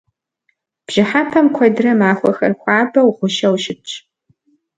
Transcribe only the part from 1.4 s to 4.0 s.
куэдрэ махуэхэр хуабэу, гъущэу щытщ.